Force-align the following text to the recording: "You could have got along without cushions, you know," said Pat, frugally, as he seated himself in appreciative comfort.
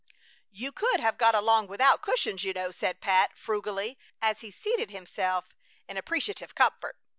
"You 0.49 0.71
could 0.71 0.99
have 0.99 1.19
got 1.19 1.35
along 1.35 1.67
without 1.67 2.01
cushions, 2.01 2.43
you 2.43 2.53
know," 2.53 2.71
said 2.71 3.01
Pat, 3.01 3.37
frugally, 3.37 3.99
as 4.19 4.41
he 4.41 4.49
seated 4.49 4.89
himself 4.89 5.47
in 5.87 5.95
appreciative 5.95 6.55
comfort. 6.55 6.97